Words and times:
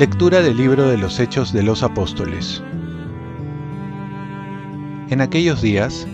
Lectura 0.00 0.40
del 0.40 0.56
libro 0.56 0.88
de 0.88 0.96
los 0.96 1.20
Hechos 1.20 1.52
de 1.52 1.62
los 1.62 1.82
Apóstoles. 1.82 2.62
En 5.10 5.20
aquellos 5.20 5.60
días, 5.60 6.06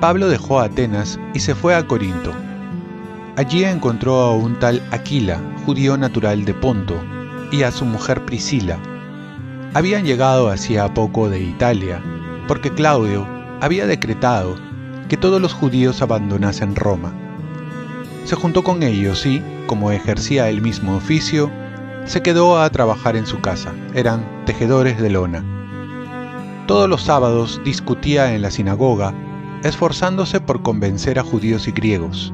Pablo 0.00 0.28
dejó 0.28 0.60
Atenas 0.60 1.18
y 1.32 1.40
se 1.40 1.54
fue 1.54 1.74
a 1.74 1.86
Corinto. 1.86 2.30
Allí 3.36 3.64
encontró 3.64 4.16
a 4.16 4.34
un 4.34 4.58
tal 4.58 4.82
Aquila, 4.90 5.40
judío 5.64 5.96
natural 5.96 6.44
de 6.44 6.52
Ponto, 6.52 7.02
y 7.50 7.62
a 7.62 7.70
su 7.70 7.86
mujer 7.86 8.22
Priscila. 8.26 8.78
Habían 9.72 10.04
llegado 10.04 10.50
hacía 10.50 10.92
poco 10.92 11.30
de 11.30 11.40
Italia, 11.40 12.02
porque 12.48 12.70
Claudio 12.70 13.26
había 13.60 13.86
decretado 13.86 14.56
que 15.08 15.16
todos 15.16 15.40
los 15.40 15.52
judíos 15.52 16.02
abandonasen 16.02 16.74
Roma. 16.74 17.12
Se 18.24 18.36
juntó 18.36 18.62
con 18.62 18.82
ellos 18.82 19.26
y, 19.26 19.42
como 19.66 19.90
ejercía 19.90 20.48
el 20.48 20.62
mismo 20.62 20.96
oficio, 20.96 21.50
se 22.04 22.22
quedó 22.22 22.60
a 22.60 22.70
trabajar 22.70 23.16
en 23.16 23.26
su 23.26 23.40
casa. 23.40 23.72
Eran 23.94 24.44
tejedores 24.46 25.00
de 25.00 25.10
lona. 25.10 25.44
Todos 26.66 26.88
los 26.88 27.02
sábados 27.02 27.60
discutía 27.64 28.34
en 28.34 28.42
la 28.42 28.50
sinagoga, 28.50 29.12
esforzándose 29.62 30.40
por 30.40 30.62
convencer 30.62 31.18
a 31.18 31.22
judíos 31.22 31.68
y 31.68 31.72
griegos. 31.72 32.32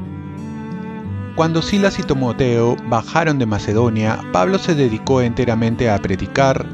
Cuando 1.35 1.63
Silas 1.63 1.99
y 1.99 2.03
Timoteo 2.03 2.77
bajaron 2.89 3.39
de 3.39 3.47
Macedonia, 3.47 4.19
Pablo 4.33 4.59
se 4.59 4.75
dedicó 4.75 5.21
enteramente 5.21 5.91
a 5.91 5.99
predicar, 5.99 6.67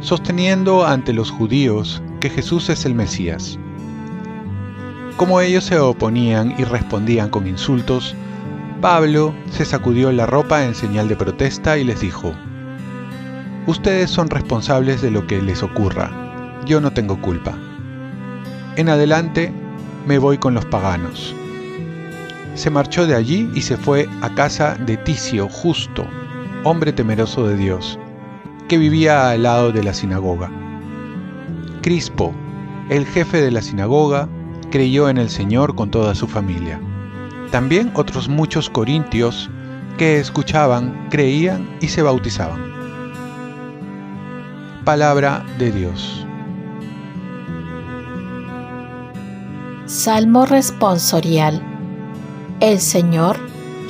sosteniendo 0.00 0.84
ante 0.84 1.12
los 1.12 1.30
judíos 1.30 2.02
que 2.22 2.30
Jesús 2.30 2.70
es 2.70 2.86
el 2.86 2.94
Mesías. 2.94 3.58
Como 5.16 5.40
ellos 5.40 5.64
se 5.64 5.80
oponían 5.80 6.54
y 6.56 6.62
respondían 6.62 7.28
con 7.30 7.48
insultos, 7.48 8.14
Pablo 8.80 9.34
se 9.50 9.64
sacudió 9.64 10.12
la 10.12 10.24
ropa 10.24 10.64
en 10.64 10.76
señal 10.76 11.08
de 11.08 11.16
protesta 11.16 11.76
y 11.78 11.84
les 11.84 12.00
dijo, 12.00 12.32
Ustedes 13.66 14.08
son 14.08 14.30
responsables 14.30 15.02
de 15.02 15.10
lo 15.10 15.26
que 15.26 15.42
les 15.42 15.64
ocurra, 15.64 16.62
yo 16.64 16.80
no 16.80 16.92
tengo 16.92 17.20
culpa. 17.20 17.58
En 18.76 18.88
adelante 18.88 19.52
me 20.06 20.18
voy 20.18 20.38
con 20.38 20.54
los 20.54 20.64
paganos. 20.66 21.34
Se 22.54 22.70
marchó 22.70 23.04
de 23.04 23.16
allí 23.16 23.50
y 23.52 23.62
se 23.62 23.76
fue 23.76 24.08
a 24.20 24.32
casa 24.32 24.76
de 24.76 24.96
Ticio 24.96 25.48
Justo, 25.48 26.06
hombre 26.62 26.92
temeroso 26.92 27.48
de 27.48 27.56
Dios, 27.56 27.98
que 28.68 28.78
vivía 28.78 29.30
al 29.30 29.42
lado 29.42 29.72
de 29.72 29.82
la 29.82 29.92
sinagoga. 29.92 30.61
Crispo, 31.82 32.32
el 32.88 33.04
jefe 33.06 33.42
de 33.42 33.50
la 33.50 33.60
sinagoga, 33.60 34.28
creyó 34.70 35.08
en 35.08 35.18
el 35.18 35.28
Señor 35.28 35.74
con 35.74 35.90
toda 35.90 36.14
su 36.14 36.28
familia. 36.28 36.80
También 37.50 37.90
otros 37.94 38.28
muchos 38.28 38.70
corintios 38.70 39.50
que 39.98 40.20
escuchaban, 40.20 41.08
creían 41.10 41.68
y 41.80 41.88
se 41.88 42.02
bautizaban. 42.02 42.72
Palabra 44.84 45.44
de 45.58 45.72
Dios. 45.72 46.24
Salmo 49.86 50.46
responsorial. 50.46 51.60
El 52.60 52.78
Señor 52.78 53.38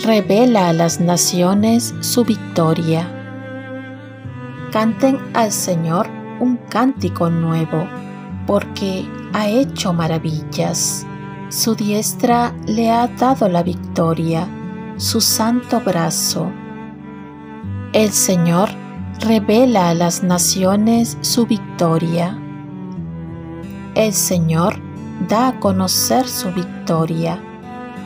revela 0.02 0.68
a 0.68 0.72
las 0.72 0.98
naciones 0.98 1.94
su 2.00 2.24
victoria. 2.24 3.06
Canten 4.72 5.18
al 5.34 5.52
Señor 5.52 6.21
un 6.42 6.56
cántico 6.56 7.30
nuevo, 7.30 7.86
porque 8.48 9.08
ha 9.32 9.48
hecho 9.48 9.92
maravillas. 9.92 11.06
Su 11.48 11.76
diestra 11.76 12.52
le 12.66 12.90
ha 12.90 13.06
dado 13.06 13.48
la 13.48 13.62
victoria, 13.62 14.48
su 14.96 15.20
santo 15.20 15.80
brazo. 15.80 16.50
El 17.92 18.10
Señor 18.10 18.70
revela 19.20 19.90
a 19.90 19.94
las 19.94 20.24
naciones 20.24 21.16
su 21.20 21.46
victoria. 21.46 22.36
El 23.94 24.12
Señor 24.12 24.80
da 25.28 25.48
a 25.48 25.60
conocer 25.60 26.26
su 26.26 26.50
victoria, 26.50 27.38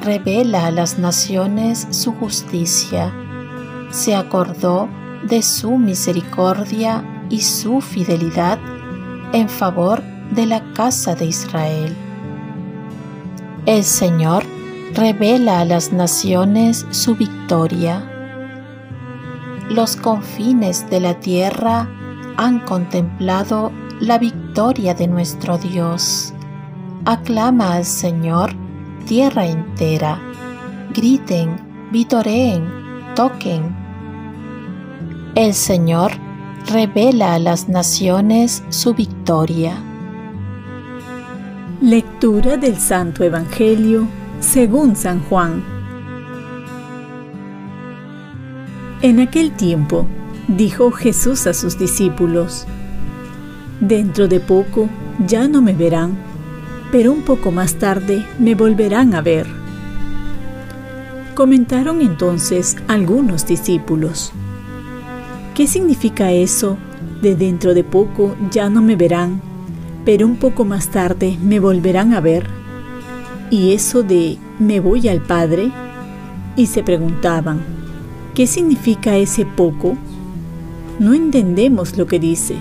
revela 0.03 0.67
a 0.67 0.71
las 0.71 0.99
naciones 0.99 1.89
su 1.91 2.13
justicia. 2.13 3.15
Se 3.91 4.15
acordó 4.15 4.91
de 5.27 5.41
su 5.41 5.79
misericordia 5.79 7.03
y 7.29 7.41
su 7.41 7.81
fidelidad 7.81 8.59
en 9.33 9.49
favor 9.49 10.03
de 10.31 10.47
la 10.47 10.73
casa 10.73 11.15
de 11.15 11.27
Israel. 11.27 11.95
El 13.67 13.85
Señor 13.85 14.45
revela 14.95 15.61
a 15.61 15.65
las 15.65 15.93
naciones 15.93 16.87
su 16.91 17.17
victoria. 17.17 18.13
Los 19.69 19.97
confines 19.97 20.89
de 20.89 21.01
la 21.01 21.15
tierra 21.21 21.89
han 22.37 22.61
contemplado 22.61 23.73
la 24.01 24.19
victoria 24.19 24.95
de 24.95 25.09
nuestro 25.09 25.59
Dios. 25.59 26.33
Aclama 27.05 27.75
al 27.75 27.85
Señor 27.85 28.53
tierra 29.07 29.47
entera. 29.47 30.21
Griten, 30.95 31.89
vitoreen, 31.93 32.69
toquen. 33.15 33.75
El 35.35 35.55
Señor 35.55 36.13
revela 36.67 37.35
a 37.35 37.39
las 37.39 37.69
naciones 37.69 38.65
su 38.71 38.95
victoria. 38.95 39.77
Lectura 41.81 42.57
del 42.57 42.77
Santo 42.79 43.23
Evangelio 43.23 44.09
según 44.41 44.97
San 44.97 45.21
Juan. 45.21 45.63
En 49.01 49.21
aquel 49.21 49.53
tiempo 49.53 50.07
dijo 50.49 50.91
Jesús 50.91 51.47
a 51.47 51.55
sus 51.55 51.79
discípulos, 51.79 52.67
Dentro 53.81 54.27
de 54.27 54.41
poco 54.41 54.89
ya 55.27 55.47
no 55.47 55.63
me 55.63 55.75
verán, 55.75 56.17
pero 56.91 57.13
un 57.13 57.23
poco 57.23 57.53
más 57.53 57.75
tarde 57.75 58.27
me 58.39 58.55
volverán 58.55 59.15
a 59.15 59.21
ver. 59.21 59.47
Comentaron 61.35 62.01
entonces 62.01 62.77
algunos 62.89 63.47
discípulos, 63.47 64.33
¿qué 65.57 65.67
significa 65.67 66.33
eso 66.33 66.77
de 67.23 67.35
dentro 67.35 67.73
de 67.73 67.83
poco 67.83 68.37
ya 68.51 68.69
no 68.69 68.83
me 68.83 68.95
verán, 68.95 69.41
pero 70.05 70.27
un 70.27 70.37
poco 70.37 70.67
más 70.67 70.91
tarde 70.91 71.39
me 71.43 71.61
volverán 71.61 72.13
a 72.13 72.21
ver. 72.21 72.47
Y 73.51 73.73
eso 73.73 74.03
de 74.03 74.37
me 74.59 74.81
voy 74.81 75.09
al 75.09 75.23
Padre, 75.23 75.73
y 76.57 76.67
se 76.67 76.83
preguntaban, 76.83 77.61
¿qué 78.35 78.47
significa 78.47 79.17
ese 79.17 79.47
poco? 79.47 79.97
No 80.99 81.15
entendemos 81.15 81.97
lo 81.97 82.07
que 82.07 82.19
dice. 82.19 82.57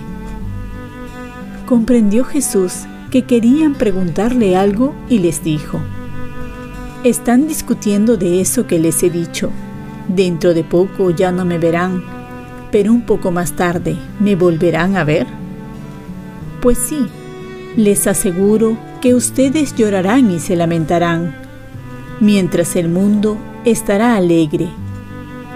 Comprendió 1.66 2.24
Jesús 2.24 2.86
que 3.10 3.26
querían 3.26 3.74
preguntarle 3.74 4.56
algo 4.56 4.94
y 5.10 5.18
les 5.18 5.44
dijo, 5.44 5.80
están 7.04 7.46
discutiendo 7.46 8.16
de 8.16 8.40
eso 8.40 8.66
que 8.66 8.78
les 8.78 9.02
he 9.02 9.10
dicho. 9.10 9.50
Dentro 10.08 10.54
de 10.54 10.64
poco 10.64 11.10
ya 11.10 11.30
no 11.30 11.44
me 11.44 11.58
verán, 11.58 12.15
pero 12.70 12.92
un 12.92 13.02
poco 13.02 13.30
más 13.30 13.52
tarde 13.52 13.96
me 14.20 14.34
volverán 14.34 14.96
a 14.96 15.04
ver. 15.04 15.26
Pues 16.60 16.78
sí, 16.78 17.06
les 17.76 18.06
aseguro 18.06 18.76
que 19.00 19.14
ustedes 19.14 19.74
llorarán 19.74 20.30
y 20.30 20.40
se 20.40 20.56
lamentarán, 20.56 21.34
mientras 22.20 22.76
el 22.76 22.88
mundo 22.88 23.38
estará 23.64 24.16
alegre. 24.16 24.68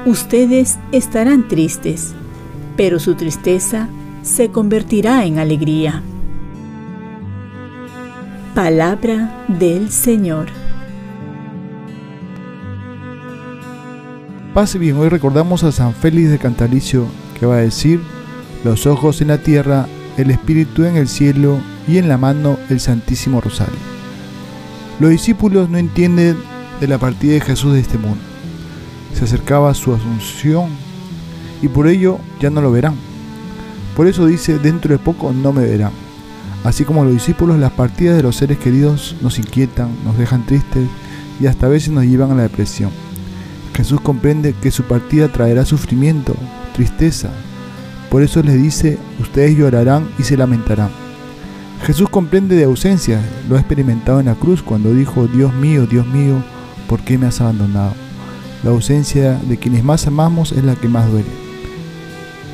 Ustedes 0.06 0.78
estarán 0.92 1.48
tristes, 1.48 2.14
pero 2.76 2.98
su 2.98 3.14
tristeza 3.14 3.88
se 4.22 4.50
convertirá 4.50 5.24
en 5.24 5.38
alegría. 5.38 6.02
Palabra 8.54 9.44
del 9.48 9.90
Señor. 9.90 10.59
Pase 14.54 14.80
bien, 14.80 14.96
hoy 14.96 15.08
recordamos 15.08 15.62
a 15.62 15.70
San 15.70 15.94
Félix 15.94 16.28
de 16.28 16.40
Cantalicio 16.40 17.06
que 17.38 17.46
va 17.46 17.54
a 17.54 17.60
decir, 17.60 18.00
los 18.64 18.84
ojos 18.84 19.20
en 19.20 19.28
la 19.28 19.38
tierra, 19.38 19.86
el 20.16 20.32
espíritu 20.32 20.82
en 20.82 20.96
el 20.96 21.06
cielo 21.06 21.60
y 21.86 21.98
en 21.98 22.08
la 22.08 22.18
mano 22.18 22.58
el 22.68 22.80
Santísimo 22.80 23.40
Rosario. 23.40 23.78
Los 24.98 25.10
discípulos 25.10 25.70
no 25.70 25.78
entienden 25.78 26.36
de 26.80 26.88
la 26.88 26.98
partida 26.98 27.34
de 27.34 27.40
Jesús 27.40 27.74
de 27.74 27.80
este 27.80 27.96
mundo. 27.96 28.18
Se 29.14 29.22
acercaba 29.22 29.72
su 29.72 29.94
asunción 29.94 30.70
y 31.62 31.68
por 31.68 31.86
ello 31.86 32.18
ya 32.40 32.50
no 32.50 32.60
lo 32.60 32.72
verán. 32.72 32.96
Por 33.94 34.08
eso 34.08 34.26
dice, 34.26 34.58
dentro 34.58 34.90
de 34.90 34.98
poco 34.98 35.32
no 35.32 35.52
me 35.52 35.64
verán. 35.64 35.92
Así 36.64 36.82
como 36.82 37.04
los 37.04 37.12
discípulos, 37.12 37.56
las 37.60 37.70
partidas 37.70 38.16
de 38.16 38.24
los 38.24 38.34
seres 38.34 38.58
queridos 38.58 39.14
nos 39.20 39.38
inquietan, 39.38 39.90
nos 40.04 40.18
dejan 40.18 40.44
tristes 40.44 40.88
y 41.38 41.46
hasta 41.46 41.66
a 41.66 41.70
veces 41.70 41.90
nos 41.90 42.04
llevan 42.04 42.32
a 42.32 42.34
la 42.34 42.42
depresión. 42.42 42.90
Jesús 43.80 44.00
comprende 44.00 44.54
que 44.54 44.70
su 44.70 44.84
partida 44.84 45.28
traerá 45.28 45.64
sufrimiento, 45.64 46.34
tristeza. 46.74 47.30
Por 48.10 48.22
eso 48.22 48.42
les 48.42 48.60
dice, 48.60 48.98
ustedes 49.18 49.56
llorarán 49.56 50.08
y 50.18 50.22
se 50.24 50.36
lamentarán 50.36 50.90
Jesús 51.86 52.10
comprende 52.10 52.56
de 52.56 52.64
ausencia, 52.64 53.22
lo 53.48 53.56
ha 53.56 53.60
experimentado 53.60 54.20
en 54.20 54.26
la 54.26 54.34
cruz 54.34 54.62
cuando 54.62 54.92
dijo, 54.92 55.26
Dios 55.26 55.54
mío, 55.54 55.86
Dios 55.86 56.06
mío, 56.06 56.42
¿por 56.86 57.00
qué 57.00 57.16
me 57.16 57.26
has 57.26 57.40
abandonado? 57.40 57.94
La 58.62 58.70
ausencia 58.70 59.40
de 59.48 59.56
quienes 59.56 59.82
más 59.82 60.06
amamos 60.06 60.52
es 60.52 60.62
la 60.62 60.76
que 60.76 60.88
más 60.88 61.10
duele. 61.10 61.30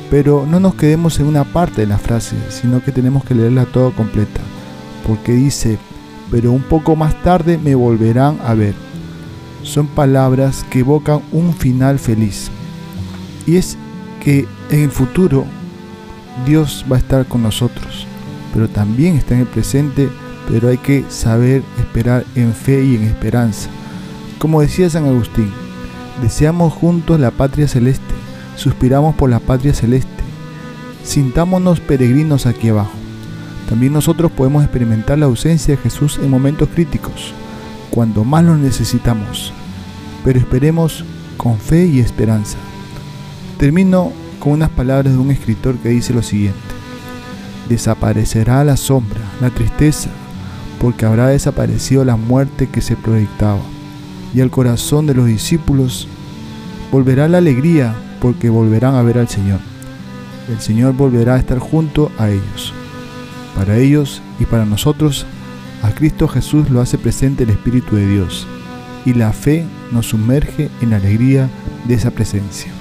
Pero 0.09 0.47
no 0.49 0.61
nos 0.61 0.75
quedemos 0.75 1.19
en 1.19 1.25
una 1.25 1.43
parte 1.43 1.81
de 1.81 1.87
la 1.87 1.97
frase, 1.97 2.37
sino 2.49 2.81
que 2.81 2.93
tenemos 2.93 3.25
que 3.25 3.35
leerla 3.35 3.65
toda 3.65 3.91
completa, 3.91 4.39
porque 5.05 5.33
dice, 5.33 5.77
pero 6.31 6.53
un 6.53 6.63
poco 6.63 6.95
más 6.95 7.21
tarde 7.21 7.57
me 7.57 7.75
volverán 7.75 8.39
a 8.45 8.53
ver. 8.53 8.86
Son 9.67 9.85
palabras 9.85 10.65
que 10.69 10.79
evocan 10.79 11.19
un 11.33 11.53
final 11.53 11.99
feliz. 11.99 12.49
Y 13.45 13.57
es 13.57 13.77
que 14.23 14.47
en 14.71 14.83
el 14.83 14.91
futuro 14.91 15.45
Dios 16.45 16.85
va 16.89 16.95
a 16.95 16.99
estar 16.99 17.25
con 17.25 17.43
nosotros, 17.43 18.07
pero 18.53 18.69
también 18.69 19.17
está 19.17 19.33
en 19.33 19.41
el 19.41 19.47
presente, 19.47 20.07
pero 20.47 20.69
hay 20.69 20.77
que 20.77 21.03
saber 21.09 21.63
esperar 21.79 22.23
en 22.35 22.53
fe 22.53 22.81
y 22.81 22.95
en 22.95 23.03
esperanza. 23.03 23.69
Como 24.39 24.61
decía 24.61 24.89
San 24.89 25.05
Agustín, 25.05 25.51
deseamos 26.21 26.71
juntos 26.71 27.19
la 27.19 27.31
patria 27.31 27.67
celeste, 27.67 28.15
suspiramos 28.55 29.15
por 29.15 29.29
la 29.29 29.41
patria 29.41 29.73
celeste, 29.73 30.23
sintámonos 31.03 31.81
peregrinos 31.81 32.45
aquí 32.45 32.69
abajo. 32.69 32.93
También 33.67 33.91
nosotros 33.91 34.31
podemos 34.31 34.63
experimentar 34.63 35.17
la 35.17 35.25
ausencia 35.25 35.75
de 35.75 35.81
Jesús 35.81 36.19
en 36.23 36.29
momentos 36.29 36.69
críticos, 36.73 37.33
cuando 37.97 38.23
más 38.23 38.43
lo 38.43 38.55
necesitamos, 38.55 39.51
pero 40.23 40.37
esperemos 40.37 41.03
con 41.35 41.57
fe 41.57 41.87
y 41.87 41.99
esperanza. 41.99 42.59
Termino 43.57 44.11
con 44.37 44.51
unas 44.51 44.69
palabras 44.69 45.13
de 45.13 45.17
un 45.17 45.31
escritor 45.31 45.77
que 45.77 45.89
dice 45.89 46.13
lo 46.13 46.21
siguiente. 46.21 46.59
Desaparecerá 47.67 48.63
la 48.63 48.77
sombra, 48.77 49.21
la 49.41 49.49
tristeza, 49.49 50.11
porque 50.79 51.07
habrá 51.07 51.29
desaparecido 51.29 52.05
la 52.05 52.17
muerte 52.17 52.67
que 52.67 52.81
se 52.81 52.95
proyectaba, 52.95 53.61
y 54.31 54.41
al 54.41 54.51
corazón 54.51 55.07
de 55.07 55.15
los 55.15 55.25
discípulos 55.25 56.07
volverá 56.91 57.27
la 57.27 57.39
alegría, 57.39 57.95
porque 58.21 58.51
volverán 58.51 58.93
a 58.93 59.01
ver 59.01 59.17
al 59.17 59.27
Señor. 59.27 59.59
El 60.49 60.61
Señor 60.61 60.93
volverá 60.93 61.33
a 61.33 61.39
estar 61.39 61.57
junto 61.57 62.11
a 62.19 62.29
ellos. 62.29 62.73
Para 63.55 63.77
ellos 63.77 64.21
y 64.39 64.45
para 64.45 64.65
nosotros, 64.65 65.25
a 65.83 65.91
Cristo 65.91 66.27
Jesús 66.27 66.69
lo 66.69 66.81
hace 66.81 66.97
presente 66.97 67.43
el 67.43 67.51
Espíritu 67.51 67.95
de 67.95 68.07
Dios, 68.07 68.47
y 69.05 69.13
la 69.13 69.31
fe 69.31 69.65
nos 69.91 70.07
sumerge 70.07 70.69
en 70.81 70.89
la 70.89 70.97
alegría 70.97 71.49
de 71.87 71.93
esa 71.93 72.11
presencia. 72.11 72.71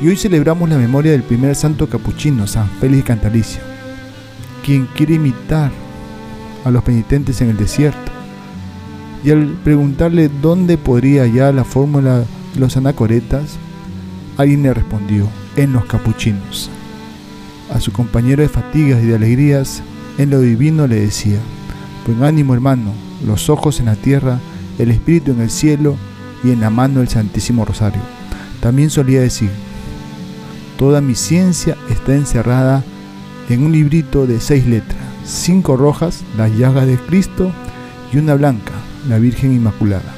Y 0.00 0.08
hoy 0.08 0.16
celebramos 0.16 0.68
la 0.68 0.78
memoria 0.78 1.12
del 1.12 1.22
primer 1.22 1.54
santo 1.54 1.88
capuchino, 1.88 2.46
San 2.46 2.68
Félix 2.80 3.04
Cantalicio, 3.04 3.60
quien 4.64 4.86
quiere 4.94 5.14
imitar 5.14 5.70
a 6.64 6.70
los 6.70 6.82
penitentes 6.82 7.40
en 7.40 7.50
el 7.50 7.56
desierto. 7.56 8.12
Y 9.22 9.30
al 9.30 9.46
preguntarle 9.62 10.28
dónde 10.42 10.76
podría 10.76 11.22
hallar 11.22 11.54
la 11.54 11.64
fórmula 11.64 12.20
de 12.20 12.26
los 12.60 12.76
anacoretas, 12.76 13.56
alguien 14.36 14.62
le 14.62 14.74
respondió, 14.74 15.28
en 15.56 15.72
los 15.72 15.84
capuchinos. 15.84 16.70
A 17.72 17.80
su 17.80 17.92
compañero 17.92 18.42
de 18.42 18.48
fatigas 18.48 19.02
y 19.02 19.06
de 19.06 19.14
alegrías, 19.14 19.82
en 20.18 20.30
lo 20.30 20.40
divino 20.40 20.86
le 20.86 21.00
decía, 21.00 21.38
buen 22.06 22.22
ánimo 22.22 22.54
hermano, 22.54 22.92
los 23.26 23.48
ojos 23.48 23.80
en 23.80 23.86
la 23.86 23.96
tierra, 23.96 24.38
el 24.78 24.90
espíritu 24.90 25.32
en 25.32 25.40
el 25.40 25.50
cielo 25.50 25.96
y 26.42 26.50
en 26.50 26.60
la 26.60 26.70
mano 26.70 27.00
el 27.00 27.08
Santísimo 27.08 27.64
Rosario. 27.64 28.00
También 28.60 28.90
solía 28.90 29.20
decir, 29.20 29.50
Toda 30.78 31.00
mi 31.00 31.14
ciencia 31.14 31.76
está 31.88 32.14
encerrada 32.14 32.82
en 33.48 33.64
un 33.64 33.72
librito 33.72 34.26
de 34.26 34.40
seis 34.40 34.66
letras, 34.66 34.98
cinco 35.24 35.76
rojas, 35.76 36.22
las 36.36 36.50
llagas 36.52 36.86
de 36.86 36.96
Cristo, 36.96 37.52
y 38.12 38.18
una 38.18 38.34
blanca, 38.34 38.72
la 39.08 39.18
Virgen 39.18 39.52
Inmaculada. 39.54 40.14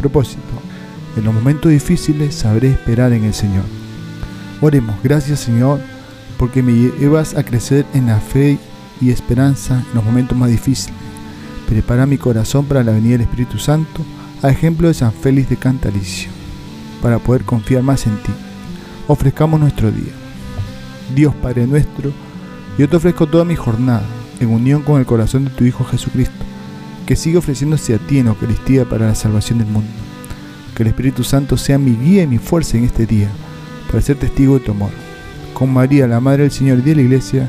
Propósito, 0.00 0.40
en 1.16 1.24
los 1.24 1.34
momentos 1.34 1.70
difíciles 1.70 2.34
sabré 2.34 2.68
esperar 2.70 3.12
en 3.12 3.24
el 3.24 3.34
Señor. 3.34 3.64
Oremos, 4.60 4.96
gracias 5.02 5.40
Señor, 5.40 5.80
porque 6.38 6.62
me 6.62 6.72
llevas 6.72 7.34
a 7.34 7.44
crecer 7.44 7.84
en 7.94 8.06
la 8.06 8.18
fe 8.18 8.58
y 9.04 9.10
esperanza 9.10 9.84
en 9.88 9.94
los 9.94 10.04
momentos 10.04 10.36
más 10.36 10.50
difíciles. 10.50 10.98
Prepara 11.68 12.06
mi 12.06 12.18
corazón 12.18 12.66
para 12.66 12.82
la 12.82 12.92
venida 12.92 13.12
del 13.12 13.22
Espíritu 13.22 13.58
Santo, 13.58 14.02
a 14.42 14.50
ejemplo 14.50 14.88
de 14.88 14.94
San 14.94 15.12
Félix 15.12 15.48
de 15.48 15.56
Cantalicio, 15.56 16.30
para 17.00 17.18
poder 17.18 17.44
confiar 17.44 17.82
más 17.82 18.06
en 18.06 18.16
ti 18.18 18.32
ofrezcamos 19.08 19.60
nuestro 19.60 19.90
día. 19.90 20.12
Dios 21.14 21.34
Padre 21.34 21.66
nuestro, 21.66 22.12
yo 22.78 22.88
te 22.88 22.96
ofrezco 22.96 23.26
toda 23.26 23.44
mi 23.44 23.54
jornada 23.54 24.04
en 24.40 24.48
unión 24.48 24.82
con 24.82 24.98
el 24.98 25.06
corazón 25.06 25.44
de 25.44 25.50
tu 25.50 25.64
Hijo 25.64 25.84
Jesucristo, 25.84 26.44
que 27.06 27.16
sigue 27.16 27.38
ofreciéndose 27.38 27.94
a 27.94 27.98
ti 27.98 28.18
en 28.18 28.28
Eucaristía 28.28 28.84
para 28.84 29.06
la 29.06 29.14
salvación 29.14 29.58
del 29.58 29.68
mundo. 29.68 29.90
Que 30.74 30.82
el 30.82 30.88
Espíritu 30.88 31.22
Santo 31.22 31.56
sea 31.56 31.78
mi 31.78 31.94
guía 31.94 32.24
y 32.24 32.26
mi 32.26 32.38
fuerza 32.38 32.76
en 32.76 32.84
este 32.84 33.06
día, 33.06 33.28
para 33.86 34.02
ser 34.02 34.16
testigo 34.16 34.58
de 34.58 34.64
tu 34.64 34.72
amor. 34.72 34.90
Con 35.52 35.72
María, 35.72 36.08
la 36.08 36.20
Madre 36.20 36.42
del 36.42 36.50
Señor 36.50 36.78
y 36.78 36.82
de 36.82 36.96
la 36.96 37.02
Iglesia, 37.02 37.48